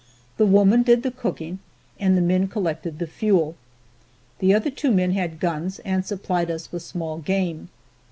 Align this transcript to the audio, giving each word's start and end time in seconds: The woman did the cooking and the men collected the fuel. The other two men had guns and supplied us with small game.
The 0.37 0.47
woman 0.47 0.81
did 0.81 1.03
the 1.03 1.11
cooking 1.11 1.59
and 1.99 2.17
the 2.17 2.23
men 2.23 2.47
collected 2.47 2.97
the 2.97 3.05
fuel. 3.05 3.55
The 4.39 4.51
other 4.51 4.71
two 4.71 4.89
men 4.89 5.11
had 5.11 5.39
guns 5.39 5.77
and 5.85 6.03
supplied 6.03 6.49
us 6.49 6.71
with 6.71 6.81
small 6.81 7.19
game. 7.19 7.69